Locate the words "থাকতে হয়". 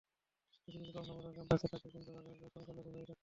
3.01-3.19